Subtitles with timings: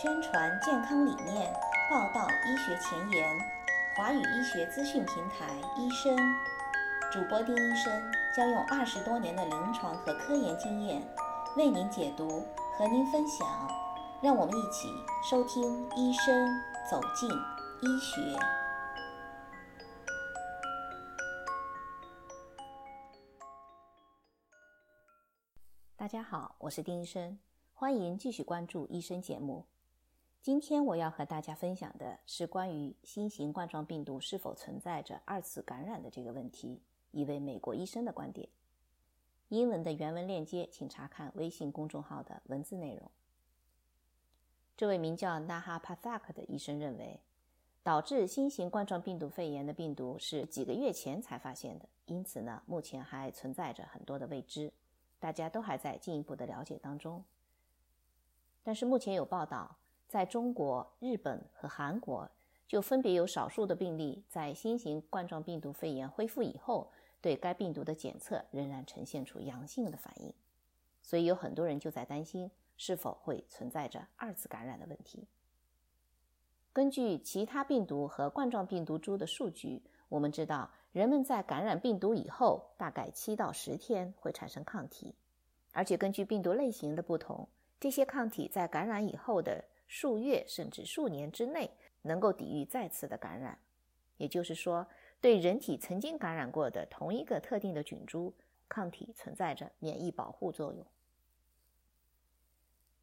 [0.00, 1.52] 宣传健康理念，
[1.90, 3.36] 报道医学前沿。
[3.96, 5.44] 华语医学资讯平台
[5.76, 6.16] 医生
[7.10, 11.02] 主播丁医生将用二十多年的临床和科研经验
[11.56, 13.44] 为您解读，和您分享。
[14.22, 14.86] 让我们一起
[15.28, 16.48] 收听医生
[16.88, 17.28] 走进
[17.82, 18.38] 医学。
[25.96, 27.40] 大家好，我是丁医生，
[27.72, 29.66] 欢迎继续关注医生节目。
[30.48, 36.80] 今天我要和大家分享的是关于新型冠状病毒是否存在着二次感染的这个问题，
[37.10, 38.48] 一位美国医生的观点。
[39.50, 43.10] 英文的原文链接，请查看微信公众号的文字内容。
[44.74, 47.20] 这位名叫 Naha Pathak 的医生认为，
[47.82, 54.72] 导致新型冠状病毒肺炎的病毒是几个月前才发现的，因此呢，目前还存在着很多的未知，
[55.18, 57.22] 大家都还在进一步的了解当中。
[58.62, 59.76] 但是目前有报道。
[60.08, 62.26] 在中国、日本和韩国，
[62.66, 70.32] 就分别有少数的病例在新型冠状病毒肺炎恢复以后，对该病毒的检测仍然呈现出阳性的反应。
[71.02, 75.26] 所以有很多人就在担心，是否会存在着二次感染的问题。
[76.72, 85.14] 根据其他病毒和冠状病毒株的数据，我们知道，人们在感染病毒以后，大概七到十天会产生抗体，
[85.72, 87.46] 而且根据病毒类型的不同，
[87.78, 89.62] 这些抗体在感染以后的。
[89.88, 91.68] 数月甚至数年之内
[92.02, 93.58] 能够抵御再次的感染，
[94.18, 94.86] 也就是说，
[95.20, 98.32] 对人体曾经感染过的同一个特定的菌株，
[98.68, 100.86] 抗体存在着免疫保护作用。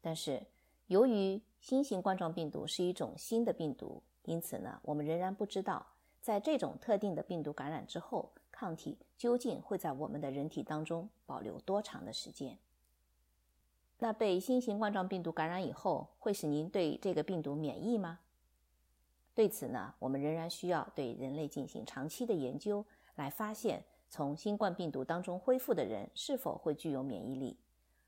[0.00, 0.40] 但是，
[0.86, 5.84] 由于新型冠状病毒是一种新的病毒，因此呢，我们仍然不知道
[6.22, 12.56] 在这种特定的病毒感染之后，抗体究竟会在我们的人体当中保留多长的时间。
[13.98, 18.20] 那被新型冠状病毒感染以后，会使您对这个病毒免疫吗？
[19.34, 22.84] 对此呢，我们仍然需要对人类进行长期的研究，
[23.14, 27.58] 来发现从新冠病毒当中恢复的人是否会具有免疫力，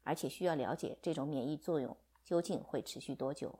[0.03, 3.59] 而且需要了解这种免疫作用究竟会持续多久。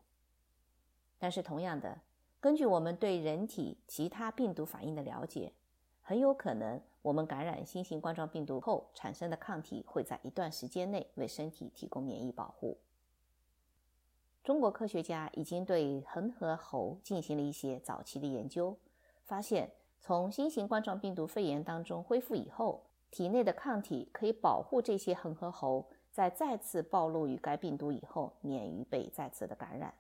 [1.19, 2.01] 但是同样的，
[2.41, 5.53] 根据我们对人体其他病毒反应的了解，
[6.03, 6.81] 很有可能。
[7.03, 12.79] 我们感染新型冠状病毒后产生的抗体会在一段时间内为身体提供免疫保护。
[14.43, 18.77] 中国科学家已经对恒河猴进行了一些早期的研究，
[19.25, 19.71] 发现
[20.01, 29.95] 从新型冠状病毒肺炎当中恢复以后，体内的抗体可以保护这些恒河猴在再次暴露于该病毒以后免于被再次的感染。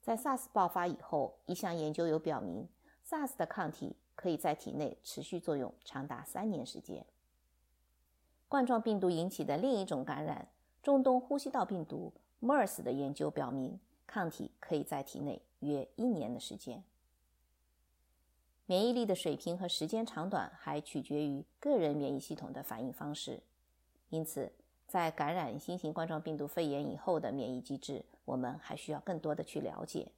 [0.00, 2.66] 在 SARS 爆发以后，一项研究有表明
[3.06, 3.94] ，SARS 的抗体。
[4.18, 7.06] 可以在体内持续作用长达三年时间。
[8.48, 10.48] 冠状病毒引起的另一种感染——
[10.82, 16.82] 中东呼吸道病毒 （MERS） 的研究表明，抗体可以在体内约一年的时间。
[18.66, 23.40] 免疫力的水平和时间长短还取决于个人免疫系统的反应方式，
[24.08, 24.50] 因此，
[24.88, 30.10] 在感染新型冠状病毒肺炎以后的免疫机制，我们还需要更多的去了解。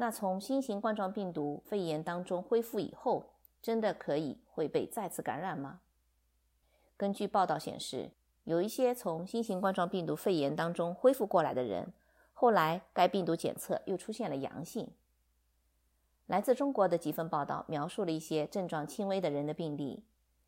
[0.00, 5.80] 那从新型冠状病毒肺炎当中恢复以后，真的可以会被再次感染吗？
[6.96, 8.10] 根据报道显示，
[8.44, 11.92] 有一些从新型冠状病毒肺炎当中恢复过来的人，
[12.32, 14.88] 后来该病毒检测又出现了阳性。
[16.28, 20.02] 来自中国的几份报道描述了一些症状轻微的人的病例，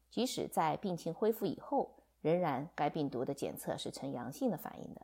[0.09, 1.91] 即使在病情恢复以后，
[2.23, 5.03] 仍然该病毒的检测是呈阳性的反应的。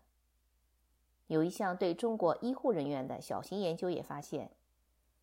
[1.28, 4.50] 有一项对中国医护人员的小型研究也发现，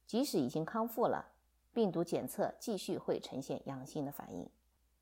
[0.07, 1.25] 即使已经康复了，
[1.73, 4.47] 病毒检测继续会呈现阳性的反应。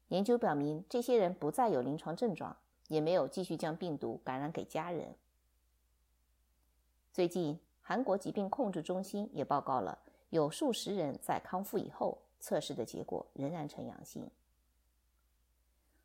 [0.08, 2.56] 研究表明，这些人不再有临床症状，
[2.88, 5.14] 也没有继续将病毒感染给家人。
[7.12, 10.00] 最近，韩国疾病控制中心也报告了，
[10.30, 14.30] 有数十人在康复以后测试的结果仍然呈阳性。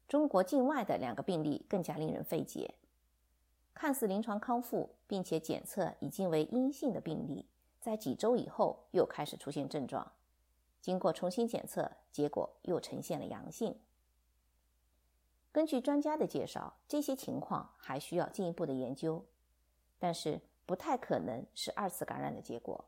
[0.09, 2.75] 中国境外的两个病例更加令人费解。
[3.81, 7.47] 看似临床康复，并且检测已经为阴性的病例，
[7.81, 10.11] 在几周以后又开始出现症状，
[10.81, 13.79] 经过重新检测，结果又呈现了阳性。
[15.53, 19.25] 根据专家的介绍，这些情况还需要进一步的研究，
[20.01, 22.85] 但是不太可能是二次感染的结果。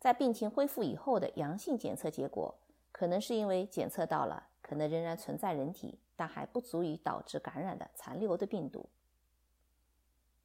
[0.00, 2.54] 在病情恢复以后的阳性检测结果，
[2.92, 8.88] 可能是因为检测到了可能仍然存在人体但还不足以导致感染的残留的病毒。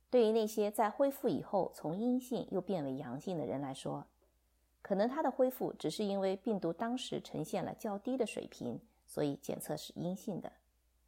[0.09, 4.06] 对于那些在恢复以后从阴性又变为阳性的人来说，
[4.81, 10.51] 可能他的恢复只是因为病毒当时呈现了较低的水平，所以检测是阴性的。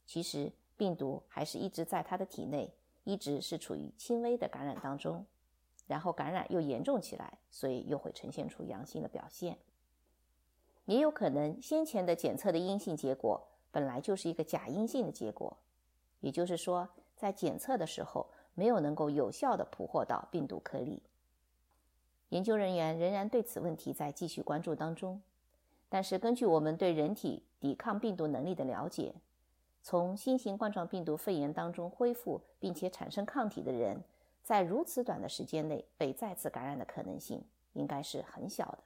[0.06, 2.74] 其实病毒还是一直在他的体内，
[3.06, 5.26] 一直是处于轻微的感染当中，
[5.88, 9.58] 然后感染又严重起来，所以又会呈现出阳性的表现。
[10.86, 15.56] 也有可能先前的检测的阴性结果本来就是一个假阴性的结果，
[16.20, 18.28] 也就是说，在检测的时候
[18.60, 21.02] 没有能够有效的捕获到病毒颗粒。
[22.28, 25.22] 研究人员仍然对此问题在继续关注当中，
[25.88, 29.16] 但是根据我们对人体抵抗病毒能力的了解。
[29.82, 34.04] 从新型冠状病毒肺炎当中恢复并且产生抗体的人，
[34.44, 37.42] 在如此短的时间内被再次感染的可能性
[37.72, 38.80] 应该是很小的。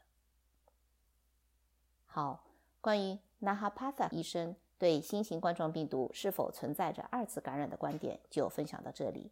[2.06, 2.44] 好，
[2.80, 9.32] 关于 nahapata 医生对新型冠状病毒是否存在着二次感染的观点就分享到这里。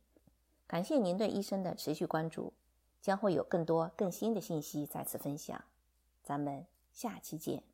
[0.72, 2.54] 感谢您对医生的持续关注，
[3.02, 5.62] 将会有更多更新的信息再次分享。
[6.24, 7.71] 咱们下期见。